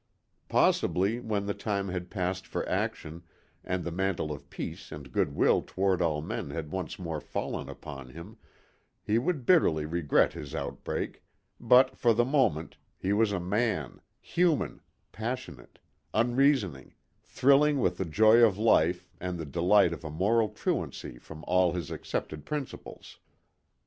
Possibly, 0.49 1.19
when 1.19 1.45
the 1.45 1.53
time 1.53 1.89
had 1.89 2.09
passed 2.09 2.47
for 2.47 2.67
action, 2.67 3.21
and 3.63 3.83
the 3.83 3.91
mantle 3.91 4.31
of 4.31 4.49
peace 4.49 4.91
and 4.91 5.11
good 5.11 5.35
will 5.35 5.61
toward 5.61 6.01
all 6.01 6.23
men 6.23 6.49
had 6.49 6.71
once 6.71 6.97
more 6.97 7.21
fallen 7.21 7.69
upon 7.69 8.09
him, 8.09 8.37
he 9.03 9.19
would 9.19 9.45
bitterly 9.45 9.85
regret 9.85 10.33
his 10.33 10.55
outbreak, 10.55 11.21
but, 11.59 11.95
for 11.95 12.15
the 12.15 12.25
moment, 12.25 12.77
he 12.97 13.13
was 13.13 13.31
a 13.31 13.39
man, 13.39 14.01
human, 14.19 14.81
passionate, 15.11 15.77
unreasoning, 16.15 16.95
thrilling 17.21 17.77
with 17.79 17.97
the 17.97 18.05
joy 18.05 18.37
of 18.37 18.57
life, 18.57 19.07
and 19.19 19.37
the 19.37 19.45
delight 19.45 19.93
of 19.93 20.03
a 20.03 20.09
moral 20.09 20.49
truancy 20.49 21.19
from 21.19 21.43
all 21.45 21.73
his 21.73 21.91
accepted 21.91 22.43
principles. 22.43 23.19